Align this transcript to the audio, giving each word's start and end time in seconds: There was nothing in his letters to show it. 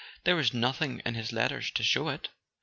There 0.23 0.35
was 0.35 0.51
nothing 0.51 1.03
in 1.05 1.13
his 1.13 1.31
letters 1.31 1.69
to 1.69 1.83
show 1.83 2.07
it. 2.09 2.29